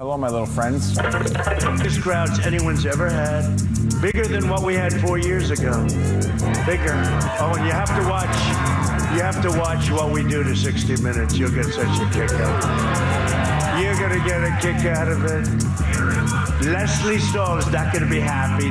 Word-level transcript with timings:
Hello, 0.00 0.16
my 0.16 0.28
little 0.28 0.46
friends. 0.46 0.96
Biggest 0.96 2.02
crowds 2.02 2.38
anyone's 2.46 2.86
ever 2.86 3.10
had. 3.10 3.42
Bigger 4.00 4.28
than 4.28 4.48
what 4.48 4.62
we 4.62 4.76
had 4.76 4.92
four 5.00 5.18
years 5.18 5.50
ago. 5.50 5.72
Bigger. 6.64 6.94
Oh, 7.40 7.54
and 7.56 7.66
you 7.66 7.72
have 7.72 7.88
to 7.88 8.08
watch. 8.08 8.28
You 9.12 9.22
have 9.22 9.42
to 9.42 9.50
watch 9.58 9.90
what 9.90 10.12
we 10.12 10.22
do 10.22 10.44
to 10.44 10.54
60 10.54 11.02
Minutes. 11.02 11.36
You'll 11.36 11.50
get 11.50 11.64
such 11.64 12.00
a 12.00 12.08
kick 12.12 12.30
out 12.30 13.37
of 13.78 13.84
it. 13.84 13.84
You're 13.84 14.08
gonna 14.08 14.24
get 14.26 14.42
a 14.42 14.56
kick 14.60 14.84
out 14.86 15.08
of 15.08 15.24
it. 15.24 15.48
Lesley 16.66 17.18
Stahl 17.18 17.58
is 17.58 17.70
not 17.70 17.92
gonna 17.92 18.08
be 18.10 18.20
happy. 18.20 18.68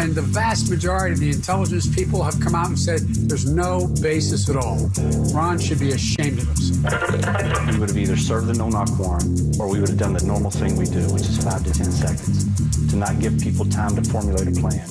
And 0.00 0.14
the 0.14 0.22
vast 0.22 0.70
majority 0.70 1.12
of 1.12 1.20
the 1.20 1.30
intelligence 1.30 1.86
people 1.86 2.22
have 2.22 2.40
come 2.40 2.54
out 2.54 2.68
and 2.68 2.78
said 2.78 3.00
there's 3.28 3.46
no 3.46 3.86
basis 4.00 4.48
at 4.48 4.56
all. 4.56 4.90
Ron 5.34 5.58
should 5.58 5.78
be 5.78 5.90
ashamed 5.92 6.38
of 6.38 6.46
himself. 6.48 7.66
We 7.70 7.78
would 7.78 7.90
have 7.90 7.98
either 7.98 8.16
served 8.16 8.46
the 8.46 8.54
no-knock 8.54 8.88
warrant 8.98 9.58
or 9.60 9.68
we 9.68 9.80
would 9.80 9.90
have 9.90 9.98
done 9.98 10.14
the 10.14 10.24
normal 10.24 10.50
thing 10.50 10.76
we 10.76 10.86
do, 10.86 11.00
which 11.12 11.22
is 11.22 11.42
five 11.44 11.62
to 11.64 11.72
ten 11.72 11.90
seconds, 11.92 12.44
to 12.56 12.65
not 12.98 13.18
give 13.20 13.38
people 13.38 13.64
time 13.66 13.94
to 13.96 14.02
formulate 14.10 14.48
a 14.48 14.60
plan. 14.60 14.86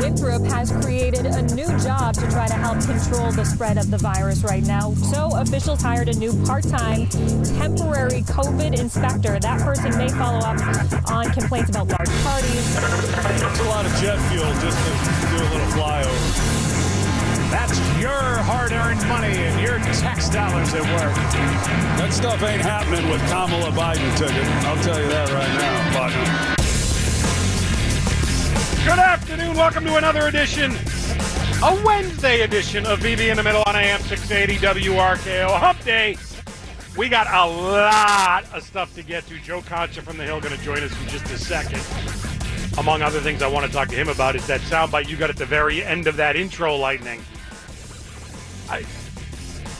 Winthrop 0.00 0.42
has 0.44 0.72
created 0.84 1.26
a 1.26 1.42
new 1.54 1.66
job 1.78 2.14
to 2.14 2.28
try 2.30 2.46
to 2.46 2.54
help 2.54 2.80
control 2.80 3.32
the 3.32 3.44
spread 3.44 3.78
of 3.78 3.90
the 3.90 3.98
virus 3.98 4.42
right 4.44 4.62
now. 4.64 4.94
So 4.94 5.30
officials 5.36 5.82
hired 5.82 6.08
a 6.08 6.14
new 6.14 6.32
part-time 6.44 7.08
temporary 7.58 8.22
COVID 8.22 8.78
inspector. 8.78 9.38
That 9.38 9.60
person 9.60 9.96
may 9.98 10.08
follow 10.08 10.38
up 10.38 11.10
on 11.10 11.30
complaints 11.32 11.70
about 11.70 11.88
large 11.88 12.10
parties. 12.22 12.76
It's 13.42 13.60
a 13.60 13.64
lot 13.64 13.84
of 13.84 13.92
jet 14.00 14.18
fuel 14.30 14.52
just 14.60 14.78
to 14.78 14.90
do 15.30 15.42
a 15.42 15.48
little 15.50 15.70
flyover. 15.74 16.60
That's 17.50 17.78
your 18.00 18.12
hard-earned 18.46 19.00
money 19.08 19.34
and 19.36 19.60
your 19.60 19.78
tax 19.98 20.28
dollars 20.28 20.72
at 20.72 20.82
work. 20.82 21.14
That 21.98 22.12
stuff 22.12 22.42
ain't 22.44 22.62
happening 22.62 23.10
with 23.10 23.20
Kamala 23.28 23.72
Biden 23.72 24.16
ticket. 24.16 24.46
I'll 24.64 24.82
tell 24.84 25.00
you 25.00 25.08
that 25.08 25.30
right 25.30 25.48
now, 25.58 25.98
partner. 25.98 26.59
Good 28.90 28.98
afternoon. 28.98 29.56
Welcome 29.56 29.84
to 29.84 29.98
another 29.98 30.26
edition, 30.26 30.72
a 30.72 31.80
Wednesday 31.84 32.40
edition 32.40 32.84
of 32.86 32.98
VB 32.98 33.30
in 33.30 33.36
the 33.36 33.42
Middle 33.44 33.62
on 33.66 33.76
AM 33.76 34.00
680 34.00 34.56
WRKO. 34.66 35.48
Hump 35.60 35.84
Day. 35.84 36.16
We 36.96 37.08
got 37.08 37.28
a 37.28 37.48
lot 37.48 38.52
of 38.52 38.64
stuff 38.64 38.92
to 38.96 39.04
get 39.04 39.28
to. 39.28 39.38
Joe 39.38 39.62
Concha 39.62 40.02
from 40.02 40.16
the 40.16 40.24
Hill 40.24 40.40
going 40.40 40.58
to 40.58 40.64
join 40.64 40.82
us 40.82 40.90
in 41.02 41.08
just 41.08 41.24
a 41.26 41.38
second. 41.38 41.80
Among 42.78 43.00
other 43.00 43.20
things, 43.20 43.42
I 43.42 43.46
want 43.46 43.64
to 43.64 43.70
talk 43.70 43.86
to 43.90 43.94
him 43.94 44.08
about 44.08 44.34
is 44.34 44.44
that 44.48 44.60
soundbite 44.62 45.08
you 45.08 45.16
got 45.16 45.30
at 45.30 45.36
the 45.36 45.46
very 45.46 45.84
end 45.84 46.08
of 46.08 46.16
that 46.16 46.34
intro, 46.34 46.74
Lightning. 46.74 47.22
I, 48.68 48.84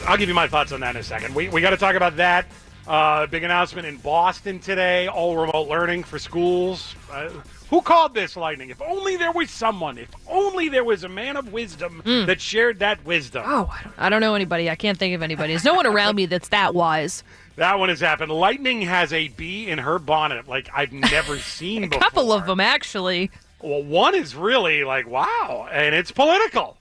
I'll 0.07 0.15
give 0.15 0.29
you 0.29 0.35
my 0.35 0.47
thoughts 0.47 0.71
on 0.71 0.79
that 0.79 0.95
in 0.95 1.01
a 1.01 1.03
second. 1.03 1.35
We, 1.35 1.49
we 1.49 1.59
got 1.59 1.71
to 1.71 1.77
talk 1.77 1.95
about 1.95 2.15
that. 2.15 2.45
Uh, 2.87 3.27
big 3.27 3.43
announcement 3.43 3.85
in 3.85 3.97
Boston 3.97 4.59
today 4.59 5.07
all 5.07 5.35
remote 5.35 5.67
learning 5.67 6.05
for 6.05 6.17
schools. 6.17 6.95
Uh, 7.11 7.29
who 7.71 7.81
called 7.81 8.13
this 8.13 8.35
lightning? 8.37 8.69
If 8.69 8.79
only 8.83 9.15
there 9.17 9.31
was 9.31 9.49
someone, 9.49 9.97
if 9.97 10.09
only 10.27 10.69
there 10.69 10.83
was 10.83 11.03
a 11.03 11.09
man 11.09 11.35
of 11.37 11.51
wisdom 11.51 12.03
that 12.05 12.39
shared 12.39 12.77
that 12.79 13.03
wisdom. 13.03 13.43
Oh, 13.47 13.73
I 13.73 13.83
don't, 13.83 13.93
I 13.97 14.09
don't 14.09 14.21
know 14.21 14.35
anybody. 14.35 14.69
I 14.69 14.75
can't 14.75 14.99
think 14.99 15.15
of 15.15 15.23
anybody. 15.23 15.53
There's 15.53 15.63
no 15.65 15.73
one 15.73 15.87
around 15.87 16.15
me 16.15 16.27
that's 16.27 16.49
that 16.49 16.75
wise. 16.75 17.23
That 17.55 17.79
one 17.79 17.89
has 17.89 17.99
happened. 17.99 18.31
Lightning 18.31 18.81
has 18.83 19.11
a 19.11 19.29
bee 19.29 19.67
in 19.69 19.79
her 19.79 19.97
bonnet 19.99 20.47
like 20.47 20.69
I've 20.73 20.93
never 20.93 21.37
seen 21.39 21.85
A 21.85 21.87
before. 21.87 22.01
couple 22.01 22.31
of 22.31 22.45
them, 22.45 22.59
actually. 22.59 23.31
Well, 23.61 23.81
one 23.83 24.15
is 24.15 24.35
really 24.35 24.83
like 24.83 25.07
wow, 25.07 25.67
and 25.71 25.95
it's 25.95 26.11
political. 26.11 26.77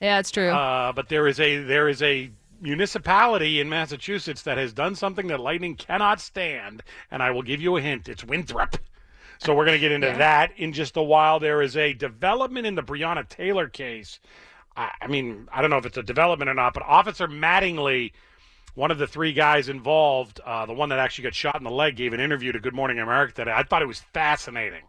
Yeah, 0.00 0.18
it's 0.20 0.30
true. 0.30 0.50
Uh, 0.50 0.92
but 0.92 1.08
there 1.08 1.26
is 1.26 1.40
a 1.40 1.58
there 1.58 1.88
is 1.88 2.00
a 2.02 2.30
municipality 2.60 3.60
in 3.60 3.68
Massachusetts 3.68 4.42
that 4.42 4.58
has 4.58 4.72
done 4.72 4.94
something 4.94 5.26
that 5.28 5.40
Lightning 5.40 5.74
cannot 5.74 6.20
stand, 6.20 6.82
and 7.10 7.22
I 7.22 7.30
will 7.30 7.42
give 7.42 7.60
you 7.60 7.76
a 7.76 7.80
hint. 7.80 8.08
It's 8.08 8.24
Winthrop. 8.24 8.76
So 9.38 9.54
we're 9.54 9.64
going 9.64 9.76
to 9.76 9.80
get 9.80 9.92
into 9.92 10.08
that 10.18 10.52
in 10.56 10.72
just 10.72 10.96
a 10.96 11.02
while. 11.02 11.38
There 11.38 11.62
is 11.62 11.76
a 11.76 11.92
development 11.92 12.66
in 12.66 12.74
the 12.74 12.82
Breonna 12.82 13.28
Taylor 13.28 13.68
case. 13.68 14.18
I, 14.76 14.90
I 15.00 15.06
mean, 15.06 15.48
I 15.52 15.60
don't 15.60 15.70
know 15.70 15.78
if 15.78 15.86
it's 15.86 15.96
a 15.96 16.02
development 16.02 16.50
or 16.50 16.54
not, 16.54 16.74
but 16.74 16.82
Officer 16.82 17.28
Mattingly, 17.28 18.12
one 18.74 18.90
of 18.90 18.98
the 18.98 19.06
three 19.06 19.32
guys 19.32 19.68
involved, 19.68 20.40
uh, 20.44 20.66
the 20.66 20.72
one 20.72 20.88
that 20.88 20.98
actually 20.98 21.24
got 21.24 21.34
shot 21.34 21.56
in 21.56 21.64
the 21.64 21.70
leg, 21.70 21.96
gave 21.96 22.12
an 22.12 22.20
interview 22.20 22.50
to 22.52 22.60
Good 22.60 22.74
Morning 22.74 22.98
America 22.98 23.32
today. 23.32 23.52
I 23.54 23.62
thought 23.62 23.82
it 23.82 23.88
was 23.88 24.00
fascinating, 24.12 24.84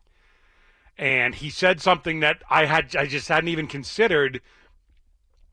and 0.97 1.35
he 1.35 1.49
said 1.49 1.79
something 1.79 2.21
that 2.21 2.41
I 2.49 2.65
had 2.65 2.95
I 2.95 3.05
just 3.05 3.27
hadn't 3.27 3.49
even 3.49 3.67
considered, 3.67 4.41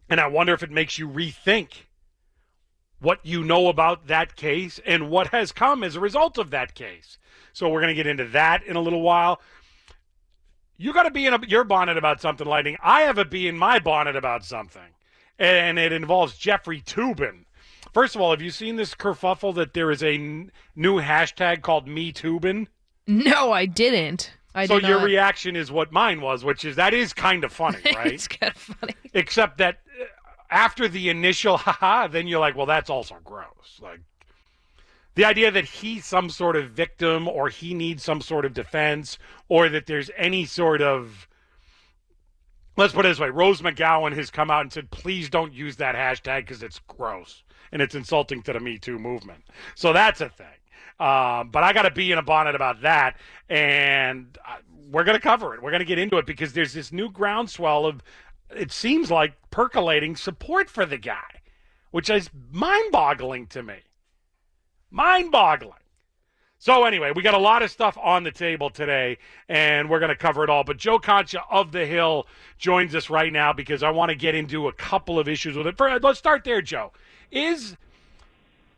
and 0.08 0.20
I 0.20 0.26
wonder 0.26 0.54
if 0.54 0.62
it 0.62 0.70
makes 0.70 0.98
you 0.98 1.08
rethink 1.08 1.84
what 3.00 3.20
you 3.24 3.44
know 3.44 3.68
about 3.68 4.06
that 4.06 4.36
case 4.36 4.80
and 4.86 5.10
what 5.10 5.28
has 5.28 5.52
come 5.52 5.84
as 5.84 5.96
a 5.96 6.00
result 6.00 6.38
of 6.38 6.50
that 6.50 6.74
case. 6.74 7.18
So 7.52 7.68
we're 7.68 7.80
going 7.80 7.94
to 7.94 8.02
get 8.02 8.06
into 8.06 8.26
that 8.28 8.62
in 8.64 8.76
a 8.76 8.80
little 8.80 9.02
while. 9.02 9.40
You 10.78 10.92
got 10.92 11.04
to 11.04 11.10
be 11.10 11.26
in 11.26 11.34
a, 11.34 11.40
your 11.46 11.64
bonnet 11.64 11.96
about 11.96 12.20
something, 12.20 12.46
Lightning. 12.46 12.76
I 12.82 13.02
have 13.02 13.18
a 13.18 13.24
bee 13.24 13.48
in 13.48 13.56
my 13.56 13.78
bonnet 13.78 14.14
about 14.16 14.44
something, 14.44 14.94
and 15.38 15.78
it 15.78 15.92
involves 15.92 16.36
Jeffrey 16.36 16.82
Toobin. 16.82 17.44
First 17.94 18.14
of 18.14 18.20
all, 18.20 18.30
have 18.30 18.42
you 18.42 18.50
seen 18.50 18.76
this 18.76 18.94
kerfuffle 18.94 19.54
that 19.54 19.72
there 19.72 19.90
is 19.90 20.02
a 20.02 20.14
n- 20.14 20.52
new 20.74 21.00
hashtag 21.00 21.62
called 21.62 21.88
Me 21.88 22.12
Toobin? 22.12 22.66
no, 23.06 23.52
I 23.52 23.64
didn't. 23.66 24.32
I 24.54 24.66
so 24.66 24.80
did 24.80 24.88
your 24.88 24.98
not. 24.98 25.04
reaction 25.06 25.54
is 25.54 25.70
what 25.70 25.92
mine 25.92 26.20
was, 26.22 26.42
which 26.44 26.64
is 26.64 26.76
that 26.76 26.92
is 26.94 27.12
kind 27.12 27.44
of 27.44 27.52
funny, 27.52 27.78
right? 27.94 28.12
it's 28.12 28.26
kind 28.28 28.52
of 28.54 28.60
funny. 28.60 28.94
Except 29.14 29.58
that 29.58 29.80
after 30.50 30.88
the 30.88 31.08
initial 31.08 31.56
haha, 31.58 32.06
then 32.08 32.26
you're 32.26 32.40
like, 32.40 32.56
well, 32.56 32.66
that's 32.66 32.90
also 32.90 33.16
gross. 33.24 33.80
Like 33.80 34.00
the 35.16 35.24
idea 35.24 35.50
that 35.50 35.64
he's 35.64 36.04
some 36.04 36.30
sort 36.30 36.56
of 36.56 36.70
victim 36.70 37.26
or 37.26 37.48
he 37.48 37.74
needs 37.74 38.04
some 38.04 38.20
sort 38.20 38.44
of 38.44 38.54
defense 38.54 39.18
or 39.48 39.68
that 39.68 39.86
there's 39.86 40.10
any 40.16 40.44
sort 40.44 40.80
of 40.80 41.26
let's 42.76 42.92
put 42.92 43.06
it 43.06 43.08
this 43.08 43.18
way 43.18 43.30
rose 43.30 43.62
mcgowan 43.62 44.12
has 44.12 44.30
come 44.30 44.50
out 44.50 44.60
and 44.60 44.72
said 44.72 44.90
please 44.90 45.30
don't 45.30 45.54
use 45.54 45.76
that 45.76 45.94
hashtag 45.96 46.42
because 46.42 46.62
it's 46.62 46.80
gross 46.86 47.42
and 47.72 47.82
it's 47.82 47.94
insulting 47.94 48.42
to 48.42 48.52
the 48.52 48.60
me 48.60 48.78
too 48.78 48.98
movement. 48.98 49.42
So 49.74 49.92
that's 49.92 50.20
a 50.20 50.28
thing. 50.28 50.46
Um, 50.98 51.50
but 51.50 51.62
i 51.62 51.74
got 51.74 51.82
to 51.82 51.90
be 51.90 52.10
in 52.10 52.16
a 52.16 52.22
bonnet 52.22 52.54
about 52.54 52.80
that 52.82 53.16
and 53.50 54.38
uh, 54.48 54.56
we're 54.90 55.04
going 55.04 55.16
to 55.16 55.22
cover 55.22 55.54
it. 55.54 55.62
We're 55.62 55.70
going 55.70 55.80
to 55.80 55.86
get 55.86 55.98
into 55.98 56.16
it 56.16 56.26
because 56.26 56.52
there's 56.52 56.72
this 56.72 56.92
new 56.92 57.10
groundswell 57.10 57.84
of 57.84 58.02
it 58.54 58.72
seems 58.72 59.10
like 59.10 59.34
percolating 59.50 60.16
support 60.16 60.68
for 60.68 60.86
the 60.86 60.98
guy 60.98 61.40
which 61.90 62.10
is 62.10 62.30
mind-boggling 62.52 63.46
to 63.46 63.62
me 63.62 63.78
mind-boggling 64.90 65.72
so 66.58 66.84
anyway, 66.84 67.12
we 67.14 67.22
got 67.22 67.34
a 67.34 67.38
lot 67.38 67.62
of 67.62 67.70
stuff 67.70 67.98
on 68.02 68.24
the 68.24 68.30
table 68.30 68.70
today, 68.70 69.18
and 69.48 69.90
we're 69.90 69.98
going 69.98 70.08
to 70.08 70.16
cover 70.16 70.42
it 70.42 70.50
all. 70.50 70.64
But 70.64 70.78
Joe 70.78 70.98
Concha 70.98 71.42
of 71.50 71.70
the 71.70 71.84
Hill 71.84 72.26
joins 72.58 72.94
us 72.94 73.10
right 73.10 73.32
now 73.32 73.52
because 73.52 73.82
I 73.82 73.90
want 73.90 74.08
to 74.08 74.16
get 74.16 74.34
into 74.34 74.68
a 74.68 74.72
couple 74.72 75.18
of 75.18 75.28
issues 75.28 75.56
with 75.56 75.66
it. 75.66 75.76
First, 75.76 76.02
let's 76.02 76.18
start 76.18 76.44
there, 76.44 76.62
Joe. 76.62 76.92
Is 77.30 77.76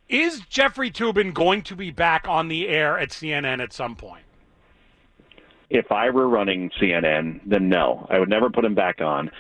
is 0.09 0.41
Jeffrey 0.49 0.91
Toobin 0.91 1.35
going 1.35 1.63
to 1.63 1.77
be 1.77 1.91
back 1.91 2.27
on 2.27 2.49
the 2.49 2.69
air 2.69 2.99
at 2.99 3.11
CNN 3.11 3.63
at 3.63 3.73
some 3.73 3.95
point? 3.95 4.25
If 5.71 5.93
I 5.93 6.11
were 6.11 6.29
running 6.29 6.71
CNN, 6.81 7.41
then 7.47 7.69
no, 7.69 8.07
I 8.11 8.19
would 8.19 8.29
never 8.29 8.51
put 8.51 8.65
him 8.65 8.75
back 8.75 9.01
on. 9.01 9.31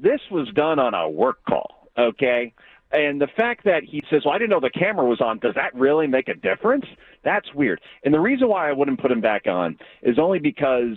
This 0.00 0.20
was 0.30 0.48
done 0.54 0.78
on 0.78 0.94
a 0.94 1.08
work 1.08 1.44
call, 1.48 1.88
okay? 1.98 2.52
And 2.90 3.20
the 3.20 3.28
fact 3.36 3.64
that 3.64 3.84
he 3.84 4.02
says, 4.10 4.22
Well, 4.24 4.34
I 4.34 4.38
didn't 4.38 4.50
know 4.50 4.60
the 4.60 4.70
camera 4.70 5.06
was 5.06 5.20
on, 5.20 5.38
does 5.38 5.54
that 5.54 5.74
really 5.74 6.06
make 6.06 6.28
a 6.28 6.34
difference? 6.34 6.84
That's 7.24 7.52
weird. 7.54 7.80
And 8.04 8.14
the 8.14 8.20
reason 8.20 8.48
why 8.48 8.68
I 8.68 8.72
wouldn't 8.72 9.00
put 9.00 9.10
him 9.10 9.20
back 9.20 9.46
on 9.46 9.78
is 10.02 10.18
only 10.18 10.38
because 10.38 10.96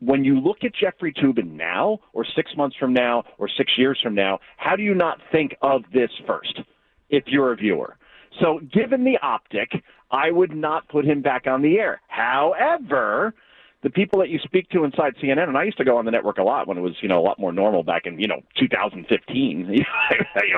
when 0.00 0.24
you 0.24 0.40
look 0.40 0.58
at 0.64 0.74
Jeffrey 0.74 1.12
Toobin 1.12 1.52
now, 1.52 2.00
or 2.12 2.26
six 2.36 2.50
months 2.56 2.76
from 2.76 2.92
now, 2.92 3.24
or 3.38 3.48
six 3.48 3.72
years 3.78 3.98
from 4.02 4.14
now, 4.14 4.40
how 4.56 4.76
do 4.76 4.82
you 4.82 4.94
not 4.94 5.18
think 5.30 5.54
of 5.62 5.84
this 5.92 6.10
first 6.26 6.60
if 7.08 7.24
you're 7.28 7.52
a 7.52 7.56
viewer? 7.56 7.96
So, 8.40 8.60
given 8.72 9.04
the 9.04 9.18
optic, 9.22 9.70
I 10.10 10.30
would 10.30 10.54
not 10.54 10.88
put 10.88 11.04
him 11.04 11.22
back 11.22 11.46
on 11.46 11.62
the 11.62 11.78
air. 11.78 12.00
However, 12.08 13.34
the 13.82 13.90
people 13.90 14.20
that 14.20 14.28
you 14.28 14.38
speak 14.38 14.68
to 14.70 14.84
inside 14.84 15.14
CNN, 15.16 15.48
and 15.48 15.58
I 15.58 15.64
used 15.64 15.78
to 15.78 15.84
go 15.84 15.96
on 15.96 16.04
the 16.04 16.12
network 16.12 16.38
a 16.38 16.42
lot 16.42 16.68
when 16.68 16.78
it 16.78 16.82
was, 16.82 16.94
you 17.02 17.08
know, 17.08 17.18
a 17.18 17.24
lot 17.24 17.38
more 17.40 17.52
normal 17.52 17.82
back 17.82 18.06
in, 18.06 18.18
you 18.18 18.28
know, 18.28 18.40
2015. 18.56 19.58
you 19.72 19.78
know, 19.78 19.84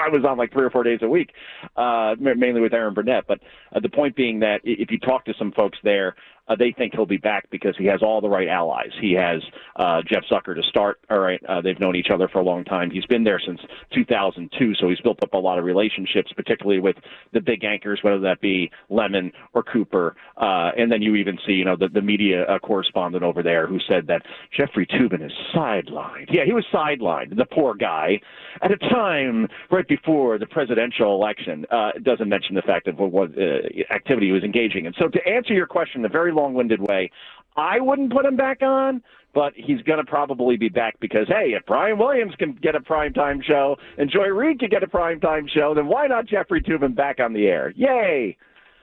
I 0.04 0.08
was 0.10 0.24
on 0.28 0.36
like 0.36 0.52
three 0.52 0.64
or 0.64 0.70
four 0.70 0.82
days 0.82 0.98
a 1.02 1.08
week, 1.08 1.32
uh, 1.76 2.14
mainly 2.18 2.60
with 2.60 2.74
Erin 2.74 2.92
Burnett. 2.92 3.24
But 3.26 3.40
uh, 3.74 3.80
the 3.80 3.88
point 3.88 4.14
being 4.14 4.40
that 4.40 4.60
if 4.64 4.90
you 4.90 4.98
talk 4.98 5.24
to 5.24 5.34
some 5.38 5.52
folks 5.52 5.78
there, 5.82 6.14
uh, 6.48 6.56
they 6.56 6.72
think 6.72 6.94
he'll 6.94 7.06
be 7.06 7.16
back 7.16 7.48
because 7.50 7.74
he 7.78 7.86
has 7.86 8.02
all 8.02 8.20
the 8.20 8.28
right 8.28 8.48
allies. 8.48 8.90
He 9.00 9.12
has 9.12 9.42
uh, 9.76 10.02
Jeff 10.06 10.24
Zucker 10.30 10.54
to 10.54 10.62
start. 10.68 11.00
All 11.10 11.18
right, 11.18 11.40
uh, 11.48 11.60
they've 11.60 11.78
known 11.80 11.96
each 11.96 12.10
other 12.12 12.28
for 12.28 12.38
a 12.38 12.42
long 12.42 12.64
time. 12.64 12.90
He's 12.90 13.06
been 13.06 13.24
there 13.24 13.40
since 13.44 13.60
2002, 13.94 14.74
so 14.74 14.88
he's 14.88 15.00
built 15.00 15.22
up 15.22 15.32
a 15.32 15.38
lot 15.38 15.58
of 15.58 15.64
relationships, 15.64 16.32
particularly 16.36 16.80
with 16.80 16.96
the 17.32 17.40
big 17.40 17.64
anchors, 17.64 18.00
whether 18.02 18.20
that 18.20 18.40
be 18.40 18.70
Lemon 18.90 19.32
or 19.54 19.62
Cooper. 19.62 20.16
Uh, 20.36 20.70
and 20.76 20.90
then 20.90 21.02
you 21.02 21.14
even 21.14 21.38
see, 21.46 21.52
you 21.52 21.64
know, 21.64 21.76
the, 21.76 21.88
the 21.88 22.02
media 22.02 22.44
uh, 22.44 22.58
correspondent 22.58 23.24
over 23.24 23.42
there 23.42 23.66
who 23.66 23.78
said 23.88 24.06
that 24.08 24.22
Jeffrey 24.56 24.86
Toobin 24.86 25.24
is 25.24 25.32
sidelined. 25.54 26.26
Yeah, 26.30 26.44
he 26.44 26.52
was 26.52 26.64
sidelined, 26.72 27.36
the 27.36 27.46
poor 27.46 27.74
guy, 27.74 28.20
at 28.62 28.70
a 28.70 28.76
time 28.76 29.48
right 29.70 29.86
before 29.88 30.38
the 30.38 30.46
presidential 30.46 31.14
election. 31.14 31.64
Uh, 31.70 31.92
doesn't 32.02 32.28
mention 32.28 32.54
the 32.54 32.62
fact 32.62 32.88
of 32.88 32.98
what, 32.98 33.12
what 33.12 33.30
uh, 33.38 33.94
activity 33.94 34.26
he 34.26 34.32
was 34.32 34.44
engaging 34.44 34.84
in. 34.84 34.92
So 34.98 35.08
to 35.08 35.26
answer 35.26 35.54
your 35.54 35.66
question 35.66 36.04
a 36.04 36.08
very 36.08 36.32
long-winded 36.34 36.80
way, 36.80 37.10
I 37.56 37.80
wouldn't 37.80 38.12
put 38.12 38.24
him 38.24 38.36
back 38.36 38.62
on, 38.62 39.02
but 39.32 39.52
he's 39.56 39.82
going 39.82 39.98
to 39.98 40.04
probably 40.04 40.56
be 40.56 40.68
back 40.68 40.98
because, 41.00 41.26
hey, 41.28 41.54
if 41.54 41.64
Brian 41.66 41.98
Williams 41.98 42.34
can 42.38 42.52
get 42.52 42.74
a 42.74 42.80
primetime 42.80 43.42
show 43.42 43.76
and 43.98 44.10
Joy 44.10 44.28
Reid 44.28 44.60
can 44.60 44.70
get 44.70 44.82
a 44.82 44.86
primetime 44.86 45.48
show, 45.48 45.74
then 45.74 45.86
why 45.86 46.06
not 46.06 46.26
Jeffrey 46.26 46.62
Toobin 46.62 46.94
back 46.94 47.20
on 47.20 47.32
the 47.32 47.46
air? 47.46 47.72
Yay! 47.76 48.36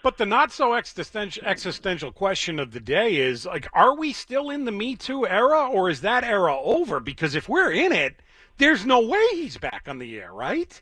But 0.03 0.17
the 0.17 0.25
not 0.25 0.51
so 0.51 0.73
existential, 0.73 1.43
existential 1.45 2.11
question 2.11 2.59
of 2.59 2.71
the 2.71 2.79
day 2.79 3.17
is 3.17 3.45
like, 3.45 3.67
are 3.73 3.95
we 3.95 4.13
still 4.13 4.49
in 4.49 4.65
the 4.65 4.71
Me 4.71 4.95
Too 4.95 5.27
era 5.27 5.67
or 5.67 5.89
is 5.89 6.01
that 6.01 6.23
era 6.23 6.57
over? 6.59 6.99
Because 6.99 7.35
if 7.35 7.47
we're 7.47 7.71
in 7.71 7.91
it, 7.91 8.15
there's 8.57 8.85
no 8.85 8.99
way 8.99 9.23
he's 9.33 9.57
back 9.57 9.83
on 9.87 9.99
the 9.99 10.19
air, 10.19 10.33
right? 10.33 10.81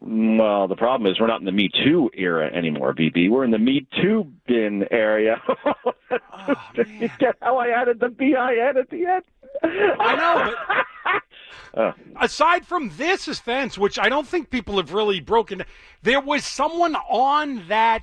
Well, 0.00 0.68
the 0.68 0.76
problem 0.76 1.10
is 1.10 1.18
we're 1.18 1.26
not 1.26 1.40
in 1.40 1.46
the 1.46 1.52
Me 1.52 1.68
Too 1.68 2.10
era 2.14 2.48
anymore, 2.52 2.94
BB. 2.94 3.30
We're 3.30 3.44
in 3.44 3.50
the 3.50 3.58
Me 3.58 3.86
Too 4.00 4.32
bin 4.46 4.86
area. 4.92 5.42
oh, 5.66 5.94
you 6.76 7.10
get 7.18 7.36
how 7.42 7.58
I 7.58 7.68
added 7.68 7.98
the 7.98 8.08
B 8.08 8.34
I 8.36 8.54
N 8.54 8.76
at 8.76 8.90
the 8.90 9.06
end? 9.06 9.24
I 9.98 10.14
know, 10.14 10.54
but 11.04 11.22
uh, 11.74 11.92
aside 12.20 12.64
from 12.64 12.92
this 12.96 13.26
offense, 13.26 13.76
which 13.76 13.98
I 13.98 14.08
don't 14.08 14.26
think 14.26 14.50
people 14.50 14.76
have 14.76 14.92
really 14.92 15.20
broken, 15.20 15.64
there 16.02 16.20
was 16.20 16.44
someone 16.44 16.94
on 16.94 17.66
that 17.68 18.02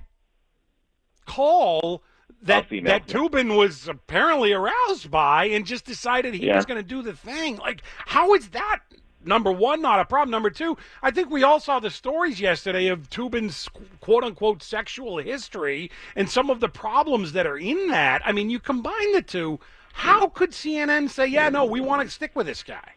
call 1.26 2.04
that 2.42 2.68
that 2.84 3.08
Toobin 3.08 3.58
was 3.58 3.88
apparently 3.88 4.54
aroused 4.54 5.10
by 5.10 5.46
and 5.46 5.66
just 5.66 5.86
decided 5.86 6.34
he 6.34 6.48
yeah. 6.48 6.56
was 6.56 6.66
going 6.66 6.82
to 6.82 6.88
do 6.88 7.02
the 7.02 7.14
thing. 7.14 7.58
Like, 7.58 7.82
how 8.06 8.34
is 8.34 8.50
that? 8.50 8.82
Number 9.26 9.52
one, 9.52 9.82
not 9.82 10.00
a 10.00 10.06
problem. 10.06 10.30
Number 10.30 10.50
two, 10.50 10.78
I 11.02 11.12
think 11.12 11.30
we 11.30 11.44
all 11.44 11.60
saw 11.60 11.80
the 11.80 11.90
stories 11.90 12.40
yesterday 12.40 12.88
of 12.88 13.10
Toobin's 13.10 13.68
quote 14.00 14.24
unquote 14.24 14.62
sexual 14.62 15.18
history 15.18 15.92
and 16.16 16.30
some 16.30 16.50
of 16.50 16.60
the 16.60 16.70
problems 16.70 17.34
that 17.34 17.48
are 17.48 17.58
in 17.58 17.88
that. 17.90 18.22
I 18.26 18.32
mean, 18.32 18.50
you 18.50 18.60
combine 18.60 19.14
the 19.14 19.22
two. 19.22 19.60
How 19.94 20.28
could 20.28 20.52
CNN 20.52 21.10
say, 21.10 21.26
yeah, 21.28 21.50
no, 21.50 21.66
we 21.66 21.80
want 21.80 22.02
to 22.02 22.10
stick 22.10 22.32
with 22.36 22.48
this 22.48 22.64
guy? 22.64 22.95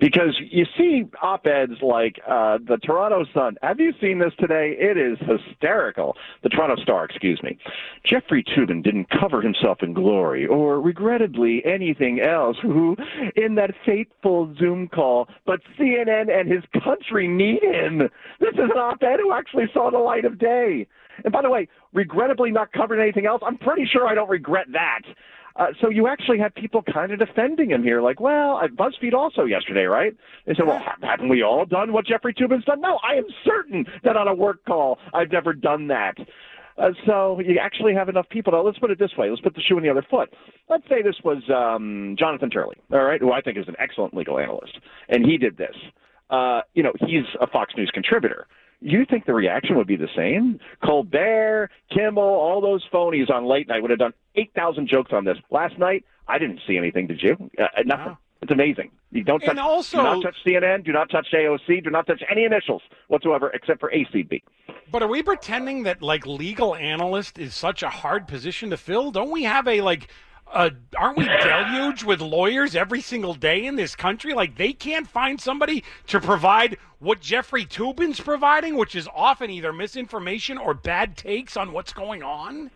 Because 0.00 0.40
you 0.50 0.64
see 0.76 1.04
op-eds 1.22 1.80
like 1.82 2.20
uh, 2.26 2.58
the 2.66 2.78
Toronto 2.78 3.24
Sun. 3.34 3.56
Have 3.62 3.80
you 3.80 3.92
seen 4.00 4.18
this 4.18 4.32
today? 4.38 4.76
It 4.78 4.96
is 4.96 5.18
hysterical. 5.18 6.16
The 6.42 6.48
Toronto 6.48 6.80
Star, 6.82 7.04
excuse 7.04 7.40
me. 7.42 7.58
Jeffrey 8.04 8.44
Toobin 8.44 8.82
didn't 8.82 9.08
cover 9.10 9.40
himself 9.40 9.82
in 9.82 9.92
glory 9.92 10.46
or 10.46 10.80
regrettably 10.80 11.62
anything 11.64 12.20
else 12.20 12.56
who 12.62 12.96
in 13.36 13.56
that 13.56 13.70
fateful 13.84 14.54
Zoom 14.58 14.88
call, 14.88 15.28
but 15.46 15.60
CNN 15.78 16.30
and 16.30 16.50
his 16.50 16.62
country 16.84 17.26
need 17.26 17.62
him. 17.62 17.98
This 18.40 18.54
is 18.54 18.70
an 18.70 18.78
op-ed 18.78 19.18
who 19.20 19.32
actually 19.32 19.66
saw 19.72 19.90
the 19.90 19.98
light 19.98 20.24
of 20.24 20.38
day. 20.38 20.86
And 21.24 21.32
by 21.32 21.42
the 21.42 21.50
way, 21.50 21.68
regrettably 21.92 22.50
not 22.50 22.72
covering 22.72 23.00
anything 23.00 23.26
else, 23.26 23.42
I'm 23.44 23.58
pretty 23.58 23.86
sure 23.90 24.06
I 24.06 24.14
don't 24.14 24.30
regret 24.30 24.66
that. 24.72 25.02
Uh, 25.58 25.66
so 25.80 25.90
you 25.90 26.06
actually 26.06 26.38
had 26.38 26.54
people 26.54 26.82
kind 26.82 27.10
of 27.10 27.18
defending 27.18 27.70
him 27.70 27.82
here, 27.82 28.00
like, 28.00 28.20
well, 28.20 28.60
BuzzFeed 28.76 29.12
also 29.12 29.44
yesterday, 29.44 29.84
right? 29.84 30.16
They 30.46 30.54
said, 30.54 30.66
well, 30.66 30.80
haven't 31.02 31.28
we 31.28 31.42
all 31.42 31.66
done 31.66 31.92
what 31.92 32.06
Jeffrey 32.06 32.32
Toobin's 32.32 32.64
done? 32.64 32.80
No, 32.80 33.00
I 33.06 33.16
am 33.16 33.24
certain 33.44 33.84
that 34.04 34.16
on 34.16 34.28
a 34.28 34.34
work 34.34 34.64
call, 34.64 34.98
I've 35.12 35.32
never 35.32 35.52
done 35.52 35.88
that. 35.88 36.14
Uh, 36.78 36.90
so 37.06 37.40
you 37.40 37.58
actually 37.60 37.92
have 37.92 38.08
enough 38.08 38.28
people. 38.28 38.52
Now, 38.52 38.62
let's 38.62 38.78
put 38.78 38.92
it 38.92 39.00
this 39.00 39.10
way. 39.18 39.28
Let's 39.30 39.42
put 39.42 39.56
the 39.56 39.60
shoe 39.60 39.76
in 39.76 39.82
the 39.82 39.90
other 39.90 40.06
foot. 40.08 40.32
Let's 40.70 40.84
say 40.88 41.02
this 41.02 41.16
was 41.24 41.42
um, 41.52 42.14
Jonathan 42.16 42.50
Turley, 42.50 42.76
all 42.92 43.02
right, 43.02 43.20
who 43.20 43.32
I 43.32 43.40
think 43.40 43.58
is 43.58 43.66
an 43.66 43.74
excellent 43.80 44.14
legal 44.14 44.38
analyst, 44.38 44.78
and 45.08 45.26
he 45.26 45.38
did 45.38 45.56
this. 45.56 45.74
Uh, 46.30 46.60
you 46.74 46.84
know, 46.84 46.92
he's 47.00 47.24
a 47.40 47.48
Fox 47.48 47.72
News 47.76 47.90
contributor 47.92 48.46
you 48.80 49.04
think 49.04 49.26
the 49.26 49.34
reaction 49.34 49.76
would 49.76 49.86
be 49.86 49.96
the 49.96 50.08
same? 50.16 50.60
Colbert, 50.84 51.70
Kimmel, 51.92 52.22
all 52.22 52.60
those 52.60 52.84
phonies 52.92 53.30
on 53.30 53.46
late 53.46 53.68
night 53.68 53.82
would 53.82 53.90
have 53.90 53.98
done 53.98 54.14
8,000 54.36 54.88
jokes 54.88 55.12
on 55.12 55.24
this. 55.24 55.36
Last 55.50 55.78
night, 55.78 56.04
I 56.28 56.38
didn't 56.38 56.60
see 56.66 56.76
anything, 56.76 57.06
did 57.06 57.22
you? 57.22 57.36
Uh, 57.58 57.64
uh 57.64 57.82
nothing. 57.84 58.06
Wow. 58.06 58.18
It's 58.40 58.52
amazing. 58.52 58.92
You 59.10 59.24
don't 59.24 59.40
touch, 59.40 59.48
and 59.48 59.58
also, 59.58 59.96
do 59.96 60.02
not 60.02 60.22
touch 60.22 60.36
CNN, 60.46 60.84
do 60.84 60.92
not 60.92 61.10
touch 61.10 61.26
AOC, 61.34 61.82
do 61.82 61.90
not 61.90 62.06
touch 62.06 62.22
any 62.30 62.44
initials 62.44 62.82
whatsoever 63.08 63.50
except 63.50 63.80
for 63.80 63.90
ACB. 63.90 64.42
But 64.92 65.02
are 65.02 65.08
we 65.08 65.22
pretending 65.22 65.82
that 65.84 66.02
like 66.02 66.24
legal 66.26 66.76
analyst 66.76 67.38
is 67.38 67.54
such 67.54 67.82
a 67.82 67.88
hard 67.88 68.28
position 68.28 68.70
to 68.70 68.76
fill? 68.76 69.10
Don't 69.10 69.30
we 69.30 69.42
have 69.42 69.66
a 69.66 69.80
like 69.80 70.08
uh, 70.52 70.70
aren't 70.96 71.18
we 71.18 71.24
deluged 71.24 72.04
with 72.04 72.20
lawyers 72.20 72.74
every 72.74 73.00
single 73.00 73.34
day 73.34 73.66
in 73.66 73.76
this 73.76 73.94
country? 73.94 74.34
Like 74.34 74.56
they 74.56 74.72
can't 74.72 75.08
find 75.08 75.40
somebody 75.40 75.84
to 76.08 76.20
provide 76.20 76.78
what 76.98 77.20
Jeffrey 77.20 77.64
Toobin's 77.64 78.20
providing, 78.20 78.76
which 78.76 78.94
is 78.94 79.08
often 79.14 79.50
either 79.50 79.72
misinformation 79.72 80.58
or 80.58 80.74
bad 80.74 81.16
takes 81.16 81.56
on 81.56 81.72
what's 81.72 81.92
going 81.92 82.22
on. 82.22 82.70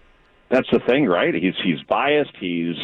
That's 0.53 0.69
the 0.71 0.81
thing, 0.87 1.07
right? 1.07 1.33
He's 1.35 1.55
he's 1.65 1.83
biased. 1.89 2.33
He's 2.39 2.77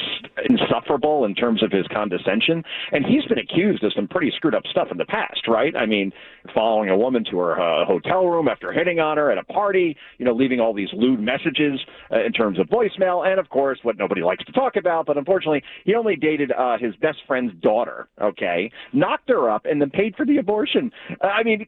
insufferable 0.48 1.26
in 1.26 1.34
terms 1.34 1.62
of 1.62 1.70
his 1.70 1.86
condescension, 1.92 2.64
and 2.92 3.04
he's 3.04 3.26
been 3.26 3.38
accused 3.38 3.84
of 3.84 3.92
some 3.94 4.08
pretty 4.08 4.32
screwed 4.34 4.54
up 4.54 4.62
stuff 4.70 4.88
in 4.90 4.96
the 4.96 5.04
past, 5.04 5.46
right? 5.46 5.76
I 5.76 5.84
mean, 5.84 6.10
following 6.54 6.88
a 6.88 6.96
woman 6.96 7.24
to 7.30 7.38
her 7.38 7.60
uh, 7.60 7.84
hotel 7.84 8.26
room 8.26 8.48
after 8.48 8.72
hitting 8.72 9.00
on 9.00 9.18
her 9.18 9.30
at 9.30 9.36
a 9.36 9.44
party, 9.44 9.98
you 10.16 10.24
know, 10.24 10.32
leaving 10.32 10.60
all 10.60 10.72
these 10.72 10.88
lewd 10.94 11.20
messages 11.20 11.78
uh, 12.10 12.24
in 12.24 12.32
terms 12.32 12.58
of 12.58 12.68
voicemail, 12.68 13.28
and 13.28 13.38
of 13.38 13.50
course, 13.50 13.78
what 13.82 13.98
nobody 13.98 14.22
likes 14.22 14.42
to 14.46 14.52
talk 14.52 14.76
about. 14.76 15.04
But 15.04 15.18
unfortunately, 15.18 15.62
he 15.84 15.94
only 15.94 16.16
dated 16.16 16.52
uh, 16.52 16.78
his 16.78 16.96
best 16.96 17.18
friend's 17.26 17.52
daughter. 17.60 18.08
Okay, 18.18 18.72
knocked 18.94 19.28
her 19.28 19.50
up, 19.50 19.66
and 19.66 19.78
then 19.78 19.90
paid 19.90 20.16
for 20.16 20.24
the 20.24 20.38
abortion. 20.38 20.90
Uh, 21.22 21.26
I 21.26 21.42
mean, 21.42 21.66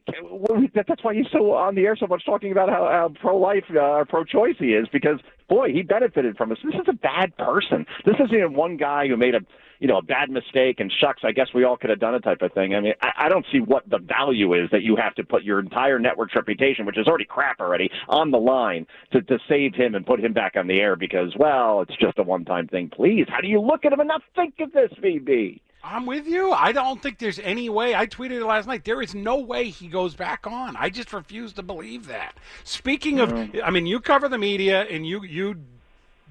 that's 0.73 1.03
why 1.03 1.13
he's 1.13 1.27
so 1.31 1.51
on 1.51 1.75
the 1.75 1.83
air 1.83 1.95
so 1.95 2.07
much 2.07 2.25
talking 2.25 2.51
about 2.51 2.69
how, 2.69 2.87
how 2.89 3.13
pro-life, 3.21 3.65
uh, 3.79 4.03
pro-choice 4.09 4.55
he 4.57 4.73
is, 4.73 4.87
because 4.91 5.19
boy, 5.51 5.73
he 5.73 5.83
benefited 5.83 6.37
from 6.37 6.49
this. 6.49 6.59
This 6.63 6.75
is 6.75 6.87
a 6.87 6.93
bad 6.93 7.35
person. 7.37 7.85
This 8.05 8.15
isn't 8.19 8.53
one 8.53 8.77
guy 8.77 9.07
who 9.07 9.17
made 9.17 9.35
a 9.35 9.41
you 9.79 9.87
know 9.87 9.97
a 9.97 10.01
bad 10.01 10.29
mistake 10.29 10.79
and 10.79 10.91
shucks. 11.01 11.23
I 11.25 11.33
guess 11.33 11.47
we 11.53 11.65
all 11.65 11.75
could 11.75 11.89
have 11.89 11.99
done 11.99 12.15
it 12.15 12.21
type 12.21 12.41
of 12.41 12.53
thing. 12.53 12.73
I 12.73 12.79
mean, 12.79 12.93
I, 13.01 13.25
I 13.25 13.29
don't 13.29 13.45
see 13.51 13.59
what 13.59 13.87
the 13.89 13.99
value 13.99 14.53
is 14.53 14.69
that 14.71 14.81
you 14.81 14.95
have 14.95 15.13
to 15.15 15.23
put 15.25 15.43
your 15.43 15.59
entire 15.59 15.99
network's 15.99 16.35
reputation, 16.35 16.85
which 16.85 16.97
is 16.97 17.05
already 17.05 17.25
crap 17.25 17.59
already, 17.59 17.89
on 18.07 18.31
the 18.31 18.37
line 18.37 18.87
to 19.11 19.21
to 19.23 19.37
save 19.49 19.75
him 19.75 19.93
and 19.93 20.05
put 20.05 20.23
him 20.23 20.31
back 20.31 20.55
on 20.55 20.67
the 20.67 20.79
air 20.79 20.95
because 20.95 21.35
well, 21.37 21.81
it's 21.81 21.97
just 21.97 22.17
a 22.17 22.23
one 22.23 22.45
time 22.45 22.67
thing. 22.67 22.89
Please, 22.89 23.25
how 23.27 23.41
do 23.41 23.47
you 23.47 23.59
look 23.59 23.83
at 23.83 23.91
him 23.91 23.99
and 23.99 24.07
not 24.07 24.21
think 24.35 24.55
of 24.61 24.71
this, 24.71 24.91
VB? 25.03 25.59
I'm 25.83 26.05
with 26.05 26.27
you. 26.27 26.51
I 26.51 26.71
don't 26.71 27.01
think 27.01 27.17
there's 27.17 27.39
any 27.39 27.67
way. 27.69 27.95
I 27.95 28.05
tweeted 28.05 28.41
it 28.41 28.45
last 28.45 28.67
night. 28.67 28.83
There 28.85 29.01
is 29.01 29.15
no 29.15 29.37
way 29.37 29.69
he 29.69 29.87
goes 29.87 30.13
back 30.13 30.45
on. 30.45 30.75
I 30.75 30.89
just 30.89 31.11
refuse 31.11 31.53
to 31.53 31.63
believe 31.63 32.07
that. 32.07 32.35
Speaking 32.63 33.19
of, 33.19 33.33
I 33.63 33.71
mean, 33.71 33.85
you 33.87 33.99
cover 33.99 34.29
the 34.29 34.37
media 34.37 34.83
and 34.83 35.05
you 35.07 35.23
you 35.23 35.57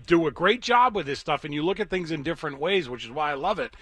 do 0.07 0.27
a 0.27 0.31
great 0.31 0.63
job 0.63 0.95
with 0.95 1.07
this 1.07 1.19
stuff, 1.19 1.45
and 1.45 1.53
you 1.53 1.63
look 1.63 1.81
at 1.81 1.91
things 1.91 2.11
in 2.11 2.23
different 2.23 2.59
ways, 2.59 2.89
which 2.89 3.05
is 3.05 3.11
why 3.11 3.31
I 3.31 3.35
love 3.35 3.59
it. 3.59 3.75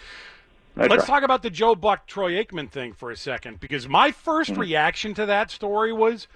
Let's 0.76 1.06
talk 1.06 1.22
about 1.22 1.42
the 1.42 1.50
Joe 1.50 1.74
Buck 1.74 2.06
Troy 2.06 2.42
Aikman 2.42 2.70
thing 2.70 2.92
for 2.92 3.10
a 3.10 3.16
second, 3.16 3.58
because 3.60 3.88
my 3.88 4.10
1st 4.10 4.50
mm-hmm. 4.50 4.60
reaction 4.60 5.14
to 5.14 5.26
that 5.26 5.50
story 5.50 5.92
was 5.92 6.28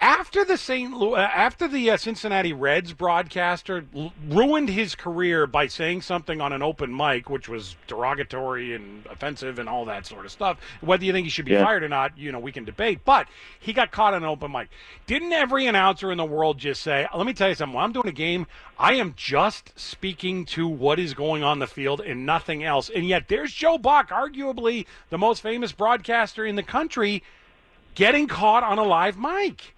after 0.00 0.44
the 0.44 0.56
St. 0.56 0.92
Louis, 0.92 1.18
uh, 1.18 1.22
after 1.22 1.66
the 1.66 1.90
uh, 1.90 1.96
Cincinnati 1.96 2.52
Reds 2.52 2.92
broadcaster 2.92 3.84
l- 3.94 4.12
ruined 4.28 4.68
his 4.68 4.94
career 4.94 5.46
by 5.46 5.66
saying 5.66 6.02
something 6.02 6.40
on 6.40 6.52
an 6.52 6.62
open 6.62 6.94
mic, 6.94 7.30
which 7.30 7.48
was 7.48 7.76
derogatory 7.86 8.74
and 8.74 9.06
offensive 9.06 9.58
and 9.58 9.68
all 9.68 9.84
that 9.86 10.04
sort 10.04 10.26
of 10.26 10.32
stuff. 10.32 10.58
Whether 10.80 11.04
you 11.04 11.12
think 11.12 11.24
he 11.24 11.30
should 11.30 11.44
be 11.44 11.52
yeah. 11.52 11.64
fired 11.64 11.82
or 11.82 11.88
not, 11.88 12.16
you 12.18 12.30
know, 12.32 12.38
we 12.38 12.52
can 12.52 12.64
debate. 12.64 13.00
But 13.04 13.28
he 13.58 13.72
got 13.72 13.90
caught 13.90 14.14
on 14.14 14.22
an 14.22 14.28
open 14.28 14.52
mic. 14.52 14.68
Didn't 15.06 15.32
every 15.32 15.66
announcer 15.66 16.12
in 16.12 16.18
the 16.18 16.24
world 16.24 16.58
just 16.58 16.82
say, 16.82 17.06
"Let 17.14 17.26
me 17.26 17.32
tell 17.32 17.48
you 17.48 17.54
something. 17.54 17.74
When 17.74 17.84
I'm 17.84 17.92
doing 17.92 18.08
a 18.08 18.12
game, 18.12 18.46
I 18.78 18.94
am 18.94 19.14
just 19.16 19.78
speaking 19.78 20.44
to 20.46 20.68
what 20.68 20.98
is 20.98 21.14
going 21.14 21.42
on 21.42 21.58
the 21.58 21.66
field 21.66 22.00
and 22.00 22.26
nothing 22.26 22.64
else." 22.64 22.90
And 22.90 23.06
yet, 23.06 23.28
there's 23.28 23.52
Joe 23.52 23.78
Buck, 23.78 24.10
arguably 24.10 24.86
the 25.10 25.18
most 25.18 25.40
famous 25.40 25.72
broadcaster 25.72 26.44
in 26.44 26.56
the 26.56 26.62
country, 26.62 27.22
getting 27.94 28.26
caught 28.26 28.62
on 28.62 28.78
a 28.78 28.84
live 28.84 29.16
mic. 29.16 29.75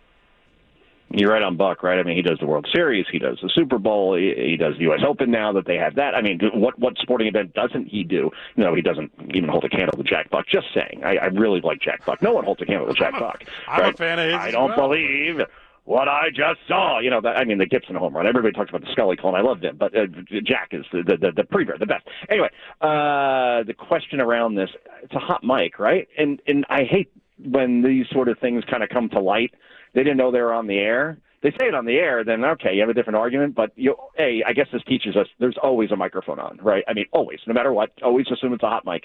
You're 1.10 1.32
right 1.32 1.42
on 1.42 1.56
Buck, 1.56 1.82
right? 1.82 1.98
I 1.98 2.02
mean, 2.02 2.16
he 2.16 2.22
does 2.22 2.38
the 2.38 2.46
World 2.46 2.68
Series, 2.72 3.06
he 3.10 3.18
does 3.18 3.38
the 3.42 3.50
Super 3.54 3.78
Bowl, 3.78 4.14
he, 4.14 4.34
he 4.36 4.56
does 4.56 4.74
the 4.74 4.82
U.S. 4.82 5.00
Open 5.06 5.30
now 5.30 5.52
that 5.52 5.66
they 5.66 5.76
have 5.76 5.94
that. 5.94 6.14
I 6.14 6.20
mean, 6.20 6.38
what 6.52 6.78
what 6.78 6.98
sporting 6.98 7.28
event 7.28 7.54
doesn't 7.54 7.86
he 7.86 8.04
do? 8.04 8.30
No, 8.56 8.74
he 8.74 8.82
doesn't 8.82 9.10
even 9.34 9.48
hold 9.48 9.64
a 9.64 9.70
candle 9.70 9.96
to 9.96 10.04
Jack 10.04 10.30
Buck. 10.30 10.46
Just 10.46 10.66
saying, 10.74 11.02
I, 11.04 11.16
I 11.16 11.26
really 11.26 11.60
like 11.62 11.80
Jack 11.80 12.04
Buck. 12.04 12.20
No 12.20 12.32
one 12.32 12.44
holds 12.44 12.60
a 12.60 12.66
candle 12.66 12.86
to 12.88 12.94
Jack 12.94 13.18
Buck. 13.18 13.42
I'm 13.66 13.80
right? 13.80 13.94
a 13.94 13.96
fan 13.96 14.18
of 14.18 14.26
his. 14.26 14.34
I 14.34 14.50
don't 14.50 14.76
well. 14.76 14.88
believe 14.88 15.40
what 15.84 16.08
I 16.08 16.28
just 16.28 16.60
saw. 16.68 16.98
You 16.98 17.08
know, 17.08 17.22
that, 17.22 17.38
I 17.38 17.44
mean, 17.44 17.56
the 17.56 17.66
Gibson 17.66 17.96
home 17.96 18.14
run. 18.14 18.26
Everybody 18.26 18.52
talks 18.52 18.68
about 18.68 18.82
the 18.82 18.92
Scully 18.92 19.16
call, 19.16 19.34
and 19.34 19.38
I 19.38 19.48
loved 19.48 19.64
it. 19.64 19.78
But 19.78 19.96
uh, 19.96 20.06
Jack 20.44 20.68
is 20.72 20.84
the 20.92 21.02
the, 21.02 21.16
the, 21.16 21.32
the 21.32 21.44
premier, 21.44 21.76
the 21.78 21.86
best. 21.86 22.06
Anyway, 22.28 22.50
uh, 22.82 23.62
the 23.62 23.74
question 23.76 24.20
around 24.20 24.56
this, 24.56 24.68
it's 25.02 25.14
a 25.14 25.18
hot 25.18 25.42
mic, 25.42 25.78
right? 25.78 26.06
And 26.18 26.42
and 26.46 26.66
I 26.68 26.84
hate 26.84 27.10
when 27.42 27.82
these 27.82 28.06
sort 28.12 28.28
of 28.28 28.38
things 28.38 28.64
kind 28.70 28.82
of 28.82 28.90
come 28.90 29.08
to 29.10 29.20
light. 29.20 29.54
They 29.94 30.02
didn't 30.02 30.16
know 30.16 30.30
they 30.30 30.40
were 30.40 30.54
on 30.54 30.66
the 30.66 30.78
air 30.78 31.18
they 31.42 31.50
say 31.50 31.68
it 31.68 31.74
on 31.74 31.84
the 31.84 31.94
air, 31.94 32.24
then 32.24 32.44
okay, 32.44 32.74
you 32.74 32.80
have 32.80 32.88
a 32.88 32.94
different 32.94 33.16
argument. 33.16 33.54
But 33.54 33.70
you, 33.76 33.94
a, 34.18 34.42
I 34.46 34.52
guess 34.52 34.66
this 34.72 34.82
teaches 34.88 35.16
us 35.16 35.26
there's 35.38 35.58
always 35.62 35.90
a 35.92 35.96
microphone 35.96 36.38
on, 36.38 36.58
right? 36.62 36.84
I 36.88 36.94
mean, 36.94 37.06
always, 37.12 37.38
no 37.46 37.54
matter 37.54 37.72
what, 37.72 37.90
always 38.02 38.26
assume 38.32 38.52
it's 38.52 38.62
a 38.62 38.68
hot 38.68 38.84
mic. 38.84 39.04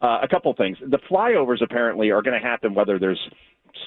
Uh, 0.00 0.18
a 0.22 0.28
couple 0.28 0.54
things. 0.54 0.76
The 0.86 0.98
flyovers 1.10 1.62
apparently 1.62 2.10
are 2.10 2.22
going 2.22 2.40
to 2.40 2.46
happen 2.46 2.74
whether 2.74 2.98
there's 2.98 3.18